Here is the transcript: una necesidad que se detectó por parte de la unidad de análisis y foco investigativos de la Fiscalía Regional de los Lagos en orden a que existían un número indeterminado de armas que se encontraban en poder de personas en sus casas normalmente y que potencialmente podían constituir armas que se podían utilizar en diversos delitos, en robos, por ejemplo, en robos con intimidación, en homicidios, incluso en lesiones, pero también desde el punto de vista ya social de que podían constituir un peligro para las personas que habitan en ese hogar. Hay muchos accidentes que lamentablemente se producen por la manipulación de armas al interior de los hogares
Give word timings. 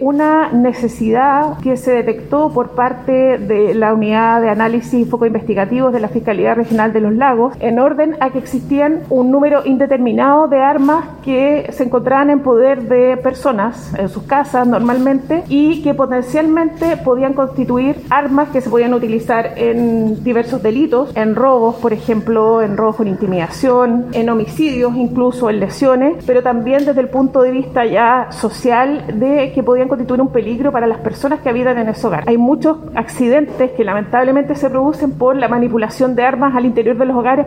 una 0.00 0.50
necesidad 0.50 1.58
que 1.58 1.76
se 1.76 1.92
detectó 1.92 2.50
por 2.52 2.70
parte 2.70 3.38
de 3.38 3.74
la 3.74 3.94
unidad 3.94 4.40
de 4.40 4.48
análisis 4.48 4.94
y 4.94 5.04
foco 5.04 5.26
investigativos 5.26 5.92
de 5.92 6.00
la 6.00 6.08
Fiscalía 6.08 6.54
Regional 6.54 6.92
de 6.92 7.00
los 7.00 7.12
Lagos 7.12 7.54
en 7.60 7.78
orden 7.78 8.16
a 8.20 8.30
que 8.30 8.38
existían 8.38 9.00
un 9.10 9.30
número 9.30 9.64
indeterminado 9.64 10.48
de 10.48 10.60
armas 10.60 11.04
que 11.24 11.70
se 11.72 11.84
encontraban 11.84 12.30
en 12.30 12.40
poder 12.40 12.88
de 12.88 13.16
personas 13.16 13.92
en 13.98 14.08
sus 14.08 14.22
casas 14.24 14.66
normalmente 14.66 15.44
y 15.48 15.82
que 15.82 15.94
potencialmente 15.94 16.96
podían 16.98 17.34
constituir 17.34 17.96
armas 18.10 18.48
que 18.50 18.60
se 18.60 18.70
podían 18.70 18.94
utilizar 18.94 19.52
en 19.56 20.22
diversos 20.24 20.62
delitos, 20.62 21.14
en 21.16 21.34
robos, 21.34 21.76
por 21.76 21.92
ejemplo, 21.92 22.62
en 22.62 22.76
robos 22.76 22.96
con 22.96 23.08
intimidación, 23.08 24.06
en 24.12 24.28
homicidios, 24.30 24.94
incluso 24.96 25.50
en 25.50 25.60
lesiones, 25.60 26.24
pero 26.26 26.42
también 26.42 26.84
desde 26.84 27.00
el 27.00 27.08
punto 27.08 27.42
de 27.42 27.50
vista 27.50 27.84
ya 27.84 28.28
social 28.30 29.18
de 29.18 29.52
que 29.52 29.62
podían 29.62 29.88
constituir 29.90 30.22
un 30.22 30.32
peligro 30.32 30.72
para 30.72 30.86
las 30.86 30.98
personas 31.00 31.40
que 31.40 31.50
habitan 31.50 31.76
en 31.76 31.88
ese 31.88 32.06
hogar. 32.06 32.24
Hay 32.26 32.38
muchos 32.38 32.78
accidentes 32.94 33.72
que 33.72 33.84
lamentablemente 33.84 34.54
se 34.54 34.70
producen 34.70 35.12
por 35.18 35.36
la 35.36 35.48
manipulación 35.48 36.16
de 36.16 36.22
armas 36.22 36.56
al 36.56 36.64
interior 36.64 36.96
de 36.96 37.04
los 37.04 37.16
hogares 37.16 37.30